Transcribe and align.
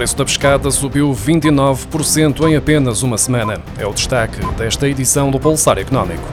preço 0.00 0.16
da 0.16 0.24
pescada 0.24 0.70
subiu 0.70 1.12
29% 1.12 2.48
em 2.48 2.56
apenas 2.56 3.02
uma 3.02 3.18
semana. 3.18 3.60
É 3.76 3.86
o 3.86 3.92
destaque 3.92 4.40
desta 4.56 4.88
edição 4.88 5.30
do 5.30 5.38
Pulsar 5.38 5.76
Económico. 5.76 6.24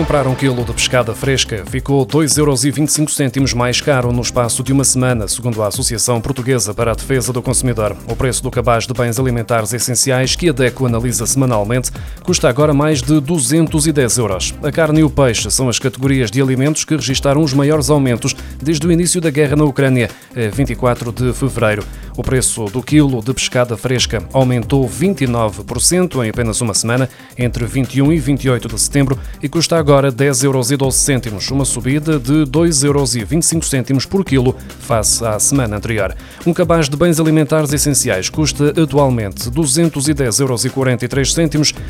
Comprar 0.00 0.26
um 0.26 0.34
quilo 0.34 0.64
de 0.64 0.72
pescada 0.72 1.14
fresca 1.14 1.62
ficou 1.66 2.06
2,25 2.06 3.36
euros 3.36 3.52
mais 3.52 3.82
caro 3.82 4.10
no 4.10 4.22
espaço 4.22 4.62
de 4.62 4.72
uma 4.72 4.82
semana, 4.82 5.28
segundo 5.28 5.62
a 5.62 5.66
Associação 5.66 6.22
Portuguesa 6.22 6.72
para 6.72 6.92
a 6.92 6.94
Defesa 6.94 7.34
do 7.34 7.42
Consumidor. 7.42 7.94
O 8.08 8.16
preço 8.16 8.42
do 8.42 8.50
cabaz 8.50 8.86
de 8.86 8.94
bens 8.94 9.18
alimentares 9.18 9.74
essenciais, 9.74 10.34
que 10.34 10.48
a 10.48 10.52
DECO 10.52 10.86
analisa 10.86 11.26
semanalmente, 11.26 11.90
custa 12.22 12.48
agora 12.48 12.72
mais 12.72 13.02
de 13.02 13.20
210 13.20 14.16
euros. 14.16 14.54
A 14.62 14.72
carne 14.72 15.00
e 15.00 15.04
o 15.04 15.10
peixe 15.10 15.50
são 15.50 15.68
as 15.68 15.78
categorias 15.78 16.30
de 16.30 16.40
alimentos 16.40 16.82
que 16.82 16.96
registaram 16.96 17.42
os 17.42 17.52
maiores 17.52 17.90
aumentos 17.90 18.34
desde 18.58 18.86
o 18.86 18.90
início 18.90 19.20
da 19.20 19.28
guerra 19.28 19.54
na 19.54 19.64
Ucrânia, 19.64 20.08
24 20.34 21.12
de 21.12 21.34
fevereiro. 21.34 21.84
O 22.20 22.22
preço 22.22 22.66
do 22.66 22.82
quilo 22.82 23.22
de 23.22 23.32
pescada 23.32 23.78
fresca 23.78 24.22
aumentou 24.30 24.86
29% 24.86 26.22
em 26.22 26.28
apenas 26.28 26.60
uma 26.60 26.74
semana, 26.74 27.08
entre 27.38 27.64
21 27.64 28.12
e 28.12 28.18
28 28.18 28.68
de 28.68 28.78
setembro, 28.78 29.18
e 29.42 29.48
custa 29.48 29.78
agora 29.78 30.12
10,12 30.12 31.22
euros, 31.22 31.50
uma 31.50 31.64
subida 31.64 32.18
de 32.18 32.44
2,25 32.44 33.88
euros 33.88 34.04
por 34.04 34.22
quilo 34.22 34.54
face 34.80 35.24
à 35.24 35.40
semana 35.40 35.78
anterior. 35.78 36.14
Um 36.46 36.52
cabaz 36.52 36.90
de 36.90 36.96
bens 36.98 37.18
alimentares 37.18 37.72
essenciais 37.72 38.28
custa 38.28 38.74
atualmente 38.78 39.50
210,43 39.50 40.40
euros, 40.40 40.66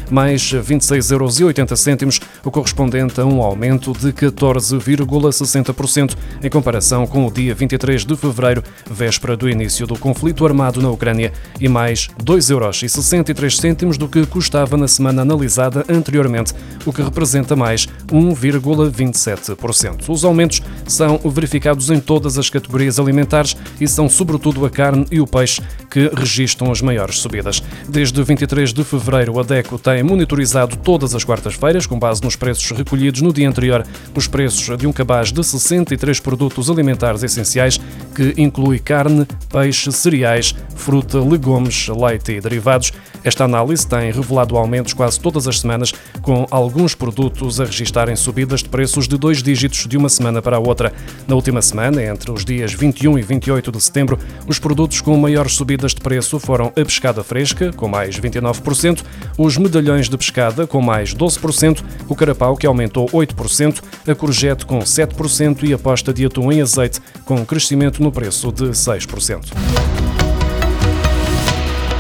mais 0.08 0.42
26,80 0.42 2.02
euros, 2.02 2.20
o 2.44 2.52
correspondente 2.52 3.20
a 3.20 3.24
um 3.24 3.42
aumento 3.42 3.92
de 3.94 4.12
14,60% 4.12 6.14
em 6.41 6.48
comparação 6.48 7.04
com 7.04 7.26
o 7.26 7.32
dia 7.32 7.52
23 7.52 8.04
de 8.04 8.14
fevereiro, 8.14 8.62
véspera 8.88 9.36
do 9.36 9.50
início 9.50 9.88
do 9.88 9.98
conflito 9.98 10.19
armado 10.46 10.80
na 10.80 10.90
Ucrânia, 10.90 11.32
e 11.60 11.68
mais 11.68 12.08
2,63 12.22 13.82
euros 13.82 13.98
do 13.98 14.08
que 14.08 14.26
custava 14.26 14.76
na 14.76 14.88
semana 14.88 15.22
analisada 15.22 15.84
anteriormente, 15.88 16.52
o 16.84 16.92
que 16.92 17.02
representa 17.02 17.54
mais 17.54 17.86
1,27%. 18.08 20.08
Os 20.08 20.24
aumentos 20.24 20.62
são 20.86 21.18
verificados 21.24 21.91
em 21.91 22.00
todas 22.00 22.38
as 22.38 22.50
categorias 22.50 22.98
alimentares 22.98 23.56
e 23.80 23.86
são 23.86 24.08
sobretudo 24.08 24.64
a 24.64 24.70
carne 24.70 25.06
e 25.10 25.20
o 25.20 25.26
peixe 25.26 25.62
que 25.91 26.10
registram 26.14 26.70
as 26.70 26.80
maiores 26.80 27.19
subidas. 27.19 27.62
Desde 27.88 28.22
23 28.22 28.72
de 28.72 28.84
fevereiro, 28.84 29.38
a 29.38 29.42
DECO 29.42 29.78
tem 29.78 30.02
monitorizado 30.02 30.77
todas 30.77 31.14
as 31.14 31.24
quartas-feiras, 31.24 31.86
com 31.86 31.98
base 31.98 32.22
nos 32.22 32.36
preços 32.36 32.70
recolhidos 32.70 33.20
no 33.20 33.32
dia 33.32 33.48
anterior, 33.48 33.84
os 34.14 34.27
preços 34.27 34.78
de 34.78 34.86
um 34.86 34.92
cabaz 34.92 35.32
de 35.32 35.42
63 35.42 36.20
produtos 36.20 36.70
alimentares 36.70 37.22
essenciais, 37.22 37.80
que 38.14 38.34
inclui 38.36 38.78
carne, 38.78 39.27
peixe, 39.50 39.91
cereais, 39.91 40.55
fruta, 40.77 41.19
legumes, 41.19 41.88
leite 41.88 42.32
e 42.32 42.41
derivados. 42.41 42.92
Esta 43.22 43.44
análise 43.44 43.86
tem 43.86 44.10
revelado 44.10 44.56
aumentos 44.56 44.92
quase 44.92 45.20
todas 45.20 45.46
as 45.46 45.60
semanas, 45.60 45.92
com 46.22 46.46
alguns 46.50 46.94
produtos 46.94 47.60
a 47.60 47.64
registarem 47.64 48.16
subidas 48.16 48.62
de 48.62 48.68
preços 48.68 49.06
de 49.06 49.16
dois 49.18 49.42
dígitos 49.42 49.86
de 49.86 49.96
uma 49.96 50.08
semana 50.08 50.40
para 50.40 50.56
a 50.56 50.60
outra. 50.60 50.92
Na 51.28 51.34
última 51.34 51.60
semana, 51.60 52.02
entre 52.02 52.30
os 52.30 52.44
dias 52.44 52.72
21 52.72 53.18
e 53.18 53.22
28 53.22 53.70
de 53.70 53.80
setembro, 53.80 54.18
os 54.46 54.58
produtos 54.58 55.00
com 55.00 55.16
maiores 55.16 55.52
subidas 55.52 55.94
de 55.94 56.00
preço 56.00 56.38
foram 56.38 56.66
a 56.68 56.84
pescada 56.84 57.22
fresca, 57.22 57.72
com 57.72 57.88
mais 57.88 58.18
29%, 58.18 59.02
os 59.36 59.56
medalhões 59.56 60.08
de 60.08 60.16
pescada, 60.16 60.66
com 60.66 60.80
mais 60.80 61.14
12%, 61.14 61.82
o 62.08 62.14
carapau, 62.14 62.56
que 62.56 62.66
aumentou 62.66 63.06
8%, 63.06 63.82
a 64.06 64.14
courgette, 64.14 64.64
com 64.64 64.78
7% 64.81 65.62
e 65.64 65.75
a 65.75 65.78
posta 65.78 66.12
de 66.12 66.25
atum 66.25 66.50
em 66.50 66.62
azeite, 66.62 67.00
com 67.25 67.44
crescimento 67.44 68.02
no 68.02 68.10
preço 68.10 68.50
de 68.50 68.70
6%. 68.70 70.09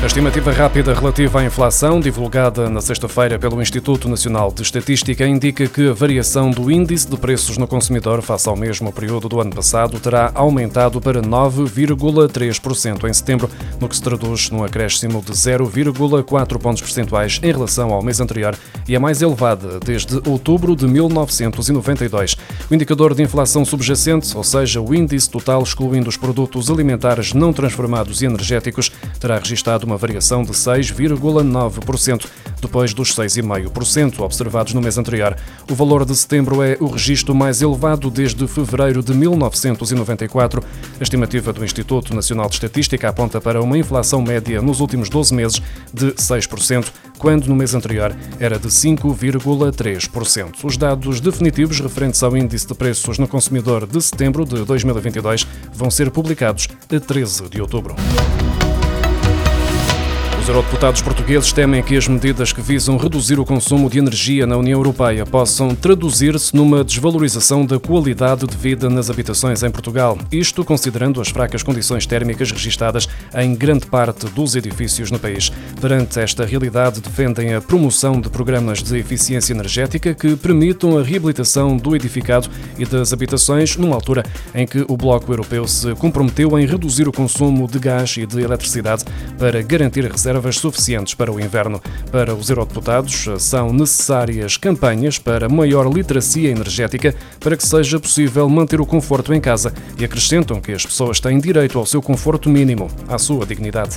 A 0.02 0.06
estimativa 0.06 0.50
rápida 0.50 0.94
relativa 0.94 1.40
à 1.40 1.44
inflação, 1.44 2.00
divulgada 2.00 2.70
na 2.70 2.80
sexta-feira 2.80 3.38
pelo 3.38 3.60
Instituto 3.60 4.08
Nacional 4.08 4.50
de 4.50 4.62
Estatística, 4.62 5.26
indica 5.26 5.66
que 5.68 5.90
a 5.90 5.92
variação 5.92 6.50
do 6.50 6.70
índice 6.70 7.06
de 7.06 7.18
preços 7.18 7.58
no 7.58 7.66
consumidor 7.66 8.22
face 8.22 8.48
ao 8.48 8.56
mesmo 8.56 8.90
período 8.94 9.28
do 9.28 9.38
ano 9.38 9.54
passado 9.54 10.00
terá 10.00 10.32
aumentado 10.34 11.02
para 11.02 11.20
9,3% 11.20 13.06
em 13.06 13.12
setembro, 13.12 13.50
no 13.78 13.90
que 13.90 13.94
se 13.94 14.02
traduz 14.02 14.48
num 14.48 14.64
acréscimo 14.64 15.20
de 15.20 15.32
0,4 15.32 16.58
pontos 16.58 16.80
percentuais 16.80 17.38
em 17.42 17.52
relação 17.52 17.92
ao 17.92 18.02
mês 18.02 18.20
anterior 18.20 18.56
e 18.88 18.96
a 18.96 19.00
mais 19.00 19.20
elevada 19.20 19.78
desde 19.80 20.16
outubro 20.26 20.74
de 20.74 20.88
1992. 20.88 22.38
O 22.70 22.74
indicador 22.74 23.14
de 23.14 23.22
inflação 23.22 23.66
subjacente, 23.66 24.34
ou 24.34 24.42
seja, 24.42 24.80
o 24.80 24.94
índice 24.94 25.28
total 25.28 25.62
excluindo 25.62 26.08
os 26.08 26.16
produtos 26.16 26.70
alimentares 26.70 27.34
não 27.34 27.52
transformados 27.52 28.22
e 28.22 28.24
energéticos, 28.24 28.90
terá 29.20 29.38
registrado 29.38 29.89
uma 29.90 29.96
variação 29.96 30.44
de 30.44 30.52
6,9%, 30.52 32.26
depois 32.62 32.94
dos 32.94 33.14
6,5% 33.14 34.20
observados 34.20 34.72
no 34.72 34.80
mês 34.80 34.96
anterior. 34.96 35.36
O 35.68 35.74
valor 35.74 36.04
de 36.04 36.14
setembro 36.14 36.62
é 36.62 36.76
o 36.80 36.86
registro 36.86 37.34
mais 37.34 37.60
elevado 37.60 38.08
desde 38.08 38.46
fevereiro 38.46 39.02
de 39.02 39.12
1994. 39.12 40.62
A 40.98 41.02
estimativa 41.02 41.52
do 41.52 41.64
Instituto 41.64 42.14
Nacional 42.14 42.48
de 42.48 42.54
Estatística 42.54 43.08
aponta 43.08 43.40
para 43.40 43.60
uma 43.60 43.76
inflação 43.76 44.22
média 44.22 44.62
nos 44.62 44.80
últimos 44.80 45.08
12 45.08 45.34
meses 45.34 45.62
de 45.92 46.12
6%, 46.12 46.86
quando 47.18 47.46
no 47.46 47.56
mês 47.56 47.74
anterior 47.74 48.14
era 48.38 48.58
de 48.58 48.68
5,3%. 48.68 50.64
Os 50.64 50.76
dados 50.76 51.20
definitivos 51.20 51.80
referentes 51.80 52.22
ao 52.22 52.36
índice 52.36 52.66
de 52.66 52.74
preços 52.74 53.18
no 53.18 53.26
consumidor 53.26 53.86
de 53.86 54.00
setembro 54.00 54.44
de 54.44 54.64
2022 54.64 55.46
vão 55.74 55.90
ser 55.90 56.10
publicados 56.10 56.68
a 56.94 57.00
13 57.00 57.48
de 57.48 57.60
outubro. 57.60 57.96
Os 60.50 60.56
eurodeputados 60.56 61.00
portugueses 61.00 61.52
temem 61.52 61.80
que 61.80 61.96
as 61.96 62.08
medidas 62.08 62.52
que 62.52 62.60
visam 62.60 62.96
reduzir 62.96 63.38
o 63.38 63.44
consumo 63.44 63.88
de 63.88 64.00
energia 64.00 64.48
na 64.48 64.56
União 64.56 64.80
Europeia 64.80 65.24
possam 65.24 65.76
traduzir-se 65.76 66.56
numa 66.56 66.82
desvalorização 66.82 67.64
da 67.64 67.78
qualidade 67.78 68.44
de 68.48 68.56
vida 68.56 68.90
nas 68.90 69.08
habitações 69.08 69.62
em 69.62 69.70
Portugal. 69.70 70.18
Isto 70.32 70.64
considerando 70.64 71.20
as 71.20 71.28
fracas 71.28 71.62
condições 71.62 72.04
térmicas 72.04 72.50
registadas 72.50 73.08
em 73.32 73.54
grande 73.54 73.86
parte 73.86 74.26
dos 74.26 74.56
edifícios 74.56 75.08
no 75.12 75.20
país. 75.20 75.52
Perante 75.80 76.18
esta 76.18 76.44
realidade, 76.44 77.00
defendem 77.00 77.54
a 77.54 77.60
promoção 77.60 78.20
de 78.20 78.28
programas 78.28 78.82
de 78.82 78.98
eficiência 78.98 79.52
energética 79.52 80.14
que 80.14 80.34
permitam 80.34 80.98
a 80.98 81.02
reabilitação 81.04 81.76
do 81.76 81.94
edificado 81.94 82.48
e 82.76 82.84
das 82.84 83.12
habitações 83.12 83.76
numa 83.76 83.94
altura 83.94 84.24
em 84.52 84.66
que 84.66 84.84
o 84.88 84.96
Bloco 84.96 85.30
Europeu 85.30 85.68
se 85.68 85.94
comprometeu 85.94 86.58
em 86.58 86.66
reduzir 86.66 87.06
o 87.06 87.12
consumo 87.12 87.68
de 87.68 87.78
gás 87.78 88.16
e 88.16 88.26
de 88.26 88.42
eletricidade 88.42 89.04
para 89.38 89.62
garantir 89.62 90.04
a 90.04 90.08
reserva 90.08 90.39
reservas 90.40 90.56
suficientes 90.56 91.14
para 91.14 91.30
o 91.30 91.38
inverno. 91.38 91.80
Para 92.10 92.34
os 92.34 92.48
eurodeputados, 92.48 93.26
são 93.38 93.72
necessárias 93.72 94.56
campanhas 94.56 95.18
para 95.18 95.48
maior 95.48 95.86
literacia 95.92 96.50
energética 96.50 97.14
para 97.38 97.56
que 97.56 97.66
seja 97.66 98.00
possível 98.00 98.48
manter 98.48 98.80
o 98.80 98.86
conforto 98.86 99.32
em 99.32 99.40
casa 99.40 99.72
e 99.98 100.04
acrescentam 100.04 100.60
que 100.60 100.72
as 100.72 100.84
pessoas 100.84 101.20
têm 101.20 101.38
direito 101.38 101.78
ao 101.78 101.86
seu 101.86 102.00
conforto 102.00 102.48
mínimo, 102.48 102.88
à 103.08 103.18
sua 103.18 103.44
dignidade. 103.44 103.96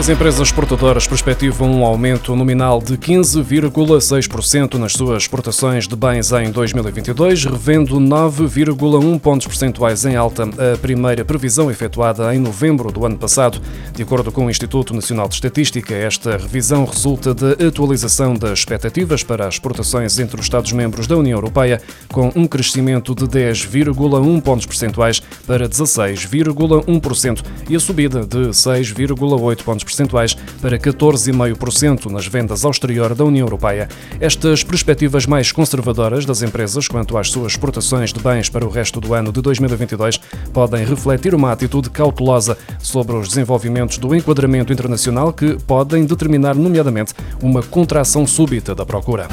As 0.00 0.08
empresas 0.08 0.48
exportadoras 0.48 1.06
perspectivam 1.06 1.70
um 1.70 1.84
aumento 1.84 2.34
nominal 2.34 2.80
de 2.80 2.96
15,6% 2.96 4.78
nas 4.78 4.94
suas 4.94 5.24
exportações 5.24 5.86
de 5.86 5.94
bens 5.94 6.32
em 6.32 6.50
2022, 6.50 7.44
revendo 7.44 8.00
9,1 8.00 9.20
pontos 9.20 9.46
percentuais 9.46 10.06
em 10.06 10.16
alta 10.16 10.44
a 10.44 10.78
primeira 10.78 11.22
previsão 11.22 11.70
efetuada 11.70 12.34
em 12.34 12.38
novembro 12.38 12.90
do 12.90 13.04
ano 13.04 13.18
passado. 13.18 13.60
De 13.94 14.02
acordo 14.02 14.32
com 14.32 14.46
o 14.46 14.50
Instituto 14.50 14.94
Nacional 14.94 15.28
de 15.28 15.34
Estatística, 15.34 15.94
esta 15.94 16.38
revisão 16.38 16.86
resulta 16.86 17.34
da 17.34 17.50
atualização 17.66 18.32
das 18.32 18.60
expectativas 18.60 19.22
para 19.22 19.46
as 19.46 19.56
exportações 19.56 20.18
entre 20.18 20.40
os 20.40 20.46
Estados-membros 20.46 21.06
da 21.06 21.18
União 21.18 21.36
Europeia, 21.36 21.78
com 22.10 22.32
um 22.34 22.46
crescimento 22.46 23.14
de 23.14 23.26
10,1 23.26 24.40
pontos 24.40 24.64
percentuais 24.64 25.20
para 25.46 25.68
16,1% 25.68 27.44
e 27.68 27.76
a 27.76 27.80
subida 27.80 28.20
de 28.20 28.48
6,8 28.48 29.62
pontos 29.62 29.89
percentuais 29.90 30.34
para 30.60 30.78
14,5% 30.78 32.06
nas 32.06 32.26
vendas 32.26 32.64
ao 32.64 32.70
exterior 32.70 33.14
da 33.14 33.24
União 33.24 33.46
Europeia. 33.46 33.88
Estas 34.20 34.62
perspectivas 34.62 35.26
mais 35.26 35.52
conservadoras 35.52 36.24
das 36.24 36.42
empresas 36.42 36.88
quanto 36.88 37.18
às 37.18 37.30
suas 37.30 37.52
exportações 37.52 38.12
de 38.12 38.20
bens 38.20 38.48
para 38.48 38.64
o 38.64 38.70
resto 38.70 39.00
do 39.00 39.12
ano 39.14 39.32
de 39.32 39.42
2022 39.42 40.20
podem 40.52 40.84
refletir 40.84 41.34
uma 41.34 41.52
atitude 41.52 41.90
cautelosa 41.90 42.56
sobre 42.78 43.16
os 43.16 43.28
desenvolvimentos 43.28 43.98
do 43.98 44.14
enquadramento 44.14 44.72
internacional 44.72 45.32
que 45.32 45.58
podem 45.66 46.04
determinar, 46.04 46.54
nomeadamente, 46.54 47.14
uma 47.42 47.62
contração 47.62 48.26
súbita 48.26 48.74
da 48.74 48.86
procura. 48.86 49.28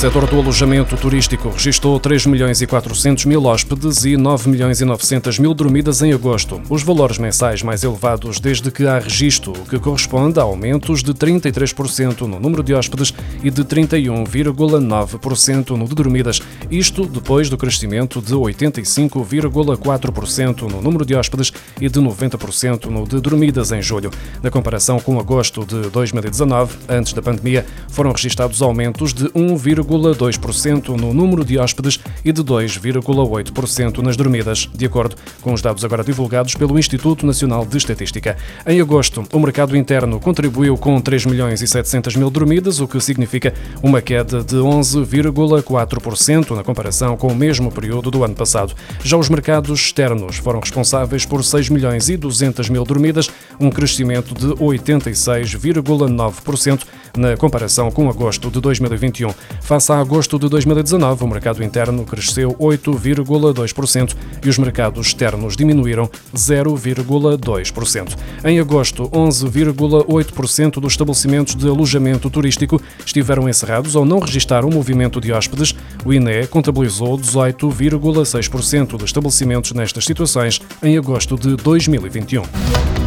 Setor 0.00 0.26
do 0.26 0.38
alojamento 0.38 0.96
turístico 0.96 1.50
registrou 1.50 2.00
3 2.00 2.24
milhões 2.24 2.62
e 2.62 2.66
400 2.66 3.26
mil 3.26 3.44
hóspedes 3.44 4.02
e 4.06 4.16
9 4.16 4.48
milhões 4.48 4.80
e 4.80 4.84
900 4.86 5.38
mil 5.38 5.52
dormidas 5.52 6.00
em 6.00 6.10
agosto, 6.10 6.58
os 6.70 6.82
valores 6.82 7.18
mensais 7.18 7.62
mais 7.62 7.84
elevados 7.84 8.40
desde 8.40 8.70
que 8.70 8.86
há 8.86 8.98
registro, 8.98 9.52
o 9.52 9.66
que 9.66 9.78
corresponde 9.78 10.40
a 10.40 10.42
aumentos 10.42 11.02
de 11.02 11.12
33% 11.12 12.22
no 12.22 12.40
número 12.40 12.62
de 12.62 12.72
hóspedes 12.72 13.12
e 13.42 13.50
de 13.50 13.62
31,9% 13.62 15.76
no 15.76 15.86
de 15.86 15.94
dormidas, 15.94 16.40
isto 16.70 17.04
depois 17.04 17.50
do 17.50 17.58
crescimento 17.58 18.22
de 18.22 18.32
85,4% 18.32 20.62
no 20.62 20.80
número 20.80 21.04
de 21.04 21.14
hóspedes 21.14 21.52
e 21.78 21.90
de 21.90 22.00
90% 22.00 22.86
no 22.86 23.06
de 23.06 23.20
dormidas 23.20 23.70
em 23.70 23.82
julho. 23.82 24.10
Na 24.42 24.50
comparação 24.50 24.98
com 24.98 25.20
agosto 25.20 25.62
de 25.66 25.90
2019, 25.90 26.74
antes 26.88 27.12
da 27.12 27.20
pandemia, 27.20 27.66
foram 27.90 28.12
registados 28.12 28.62
aumentos 28.62 29.12
de 29.12 29.30
1, 29.34 29.56
1,2% 29.90 30.90
no 30.90 31.12
número 31.12 31.44
de 31.44 31.58
hóspedes 31.58 31.98
e 32.24 32.32
de 32.32 32.42
2,8% 32.42 33.98
nas 33.98 34.16
dormidas, 34.16 34.68
de 34.72 34.86
acordo 34.86 35.16
com 35.40 35.52
os 35.52 35.60
dados 35.60 35.84
agora 35.84 36.04
divulgados 36.04 36.54
pelo 36.54 36.78
Instituto 36.78 37.26
Nacional 37.26 37.66
de 37.66 37.76
Estatística. 37.76 38.36
Em 38.66 38.80
agosto, 38.80 39.24
o 39.32 39.40
mercado 39.40 39.76
interno 39.76 40.20
contribuiu 40.20 40.76
com 40.76 41.00
3 41.00 41.26
milhões 41.26 41.60
e 41.60 41.66
700 41.66 42.14
mil 42.14 42.30
dormidas, 42.30 42.78
o 42.80 42.86
que 42.86 43.00
significa 43.00 43.52
uma 43.82 44.00
queda 44.00 44.44
de 44.44 44.56
11,4% 44.56 46.54
na 46.54 46.62
comparação 46.62 47.16
com 47.16 47.26
o 47.28 47.34
mesmo 47.34 47.72
período 47.72 48.10
do 48.10 48.22
ano 48.22 48.34
passado. 48.34 48.74
Já 49.02 49.16
os 49.16 49.28
mercados 49.28 49.80
externos 49.80 50.36
foram 50.36 50.60
responsáveis 50.60 51.26
por 51.26 51.42
6 51.42 51.68
milhões 51.68 52.08
e 52.08 52.16
200 52.16 52.70
mil 52.70 52.84
dormidas, 52.84 53.28
um 53.58 53.70
crescimento 53.70 54.34
de 54.34 54.46
86,9% 54.46 56.82
na 57.16 57.36
comparação 57.36 57.90
com 57.90 58.08
agosto 58.08 58.50
de 58.50 58.60
2021. 58.60 59.32
Face 59.60 59.92
a 59.92 59.98
agosto 59.98 60.38
de 60.38 60.48
2019, 60.48 61.24
o 61.24 61.28
mercado 61.28 61.62
interno 61.62 62.04
cresceu 62.04 62.52
8,2% 62.54 64.14
e 64.44 64.48
os 64.48 64.58
mercados 64.58 65.06
externos 65.06 65.56
diminuíram 65.56 66.08
0,2%. 66.34 68.16
Em 68.44 68.58
agosto, 68.60 69.08
11,8% 69.10 70.80
dos 70.80 70.92
estabelecimentos 70.92 71.54
de 71.54 71.68
alojamento 71.68 72.30
turístico 72.30 72.80
estiveram 73.04 73.48
encerrados 73.48 73.94
ou 73.94 74.04
não 74.04 74.18
registaram 74.18 74.70
movimento 74.70 75.20
de 75.20 75.32
hóspedes. 75.32 75.74
O 76.04 76.12
INE 76.12 76.46
contabilizou 76.48 77.18
18,6% 77.18 78.96
de 78.96 79.04
estabelecimentos 79.04 79.72
nestas 79.72 80.04
situações 80.04 80.60
em 80.82 80.96
agosto 80.96 81.36
de 81.36 81.56
2021. 81.56 82.99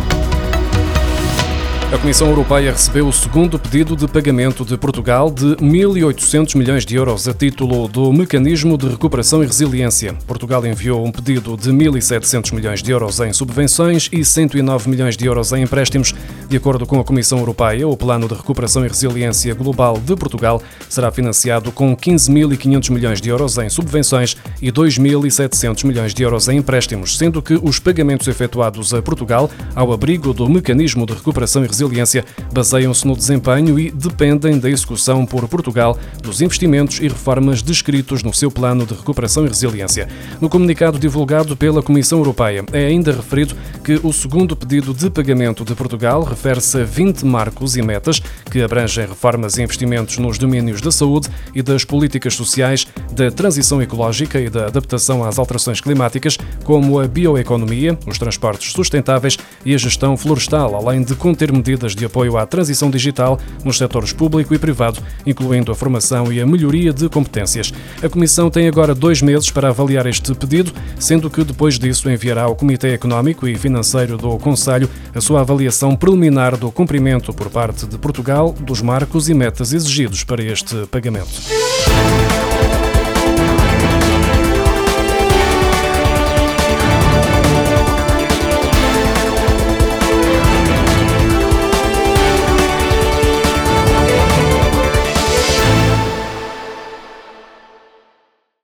A 1.93 1.97
Comissão 1.99 2.27
Europeia 2.27 2.71
recebeu 2.71 3.07
o 3.07 3.13
segundo 3.13 3.59
pedido 3.59 3.95
de 3.95 4.07
pagamento 4.07 4.65
de 4.65 4.75
Portugal 4.75 5.29
de 5.29 5.55
1.800 5.57 6.57
milhões 6.57 6.87
de 6.87 6.95
euros 6.95 7.27
a 7.27 7.35
título 7.35 7.87
do 7.87 8.11
Mecanismo 8.11 8.75
de 8.79 8.87
Recuperação 8.87 9.43
e 9.43 9.45
Resiliência. 9.45 10.15
Portugal 10.25 10.65
enviou 10.65 11.05
um 11.05 11.11
pedido 11.11 11.55
de 11.55 11.69
1.700 11.69 12.51
milhões 12.51 12.81
de 12.81 12.89
euros 12.89 13.19
em 13.19 13.31
subvenções 13.31 14.09
e 14.11 14.25
109 14.25 14.89
milhões 14.89 15.15
de 15.15 15.27
euros 15.27 15.51
em 15.51 15.61
empréstimos. 15.61 16.15
De 16.49 16.57
acordo 16.57 16.87
com 16.87 16.99
a 16.99 17.03
Comissão 17.03 17.37
Europeia, 17.37 17.87
o 17.87 17.95
Plano 17.95 18.27
de 18.27 18.33
Recuperação 18.33 18.83
e 18.83 18.87
Resiliência 18.87 19.53
Global 19.53 19.99
de 19.99 20.15
Portugal 20.15 20.63
será 20.89 21.11
financiado 21.11 21.71
com 21.71 21.95
15.500 21.95 22.89
milhões 22.91 23.21
de 23.21 23.29
euros 23.29 23.59
em 23.59 23.69
subvenções 23.69 24.35
e 24.59 24.71
2.700 24.71 25.85
milhões 25.85 26.11
de 26.11 26.23
euros 26.23 26.47
em 26.47 26.57
empréstimos, 26.57 27.19
sendo 27.19 27.39
que 27.39 27.53
os 27.61 27.77
pagamentos 27.77 28.27
efetuados 28.27 28.95
a 28.95 29.01
Portugal, 29.01 29.47
ao 29.75 29.93
abrigo 29.93 30.33
do 30.33 30.49
Mecanismo 30.49 31.05
de 31.05 31.13
Recuperação 31.13 31.63
e 31.63 31.67
Resiliência, 31.67 31.82
resiliência 31.87 32.25
baseiam-se 32.51 33.05
no 33.05 33.15
desempenho 33.15 33.79
e 33.79 33.91
dependem 33.91 34.59
da 34.59 34.69
execução 34.69 35.25
por 35.25 35.47
Portugal 35.47 35.97
dos 36.21 36.41
investimentos 36.41 36.99
e 36.99 37.07
reformas 37.07 37.61
descritos 37.61 38.23
no 38.23 38.33
seu 38.33 38.49
plano 38.51 38.85
de 38.85 38.93
recuperação 38.93 39.45
e 39.45 39.47
resiliência. 39.47 40.07
No 40.39 40.49
comunicado 40.49 40.99
divulgado 40.99 41.55
pela 41.55 41.81
Comissão 41.81 42.19
Europeia, 42.19 42.63
é 42.71 42.85
ainda 42.85 43.11
referido 43.11 43.55
que 43.83 43.99
o 44.03 44.13
segundo 44.13 44.55
pedido 44.55 44.93
de 44.93 45.09
pagamento 45.09 45.65
de 45.65 45.75
Portugal 45.75 46.23
refere-se 46.23 46.81
a 46.81 46.83
20 46.83 47.25
marcos 47.25 47.75
e 47.75 47.81
metas 47.81 48.21
que 48.49 48.61
abrangem 48.61 49.07
reformas 49.07 49.57
e 49.57 49.63
investimentos 49.63 50.17
nos 50.17 50.37
domínios 50.37 50.81
da 50.81 50.91
saúde 50.91 51.29
e 51.53 51.61
das 51.61 51.83
políticas 51.83 52.33
sociais, 52.33 52.87
da 53.11 53.29
transição 53.29 53.81
ecológica 53.81 54.39
e 54.39 54.49
da 54.49 54.67
adaptação 54.67 55.23
às 55.23 55.37
alterações 55.37 55.81
climáticas, 55.81 56.37
como 56.63 56.99
a 56.99 57.07
bioeconomia, 57.07 57.97
os 58.07 58.17
transportes 58.17 58.71
sustentáveis 58.71 59.37
e 59.65 59.73
a 59.73 59.77
gestão 59.77 60.15
florestal, 60.15 60.75
além 60.75 61.03
de 61.03 61.15
conter 61.15 61.51
medidas 61.51 61.72
medidas 61.73 61.95
de 61.95 62.05
apoio 62.05 62.37
à 62.37 62.45
transição 62.45 62.89
digital 62.89 63.39
nos 63.63 63.77
setores 63.77 64.13
público 64.13 64.53
e 64.53 64.59
privado, 64.59 65.01
incluindo 65.25 65.71
a 65.71 65.75
formação 65.75 66.31
e 66.31 66.39
a 66.39 66.45
melhoria 66.45 66.93
de 66.93 67.09
competências. 67.09 67.73
A 68.01 68.07
Comissão 68.07 68.49
tem 68.49 68.67
agora 68.67 68.93
dois 68.93 69.21
meses 69.21 69.49
para 69.49 69.69
avaliar 69.69 70.05
este 70.05 70.33
pedido, 70.35 70.71
sendo 70.99 71.29
que 71.29 71.43
depois 71.43 71.79
disso 71.79 72.09
enviará 72.09 72.43
ao 72.43 72.55
Comitê 72.55 72.93
Económico 72.93 73.47
e 73.47 73.55
Financeiro 73.55 74.17
do 74.17 74.37
Conselho 74.37 74.89
a 75.13 75.21
sua 75.21 75.41
avaliação 75.41 75.95
preliminar 75.95 76.55
do 76.55 76.71
cumprimento 76.71 77.33
por 77.33 77.49
parte 77.49 77.85
de 77.85 77.97
Portugal 77.97 78.53
dos 78.59 78.81
marcos 78.81 79.29
e 79.29 79.33
metas 79.33 79.73
exigidos 79.73 80.23
para 80.23 80.43
este 80.43 80.85
pagamento. 80.87 81.31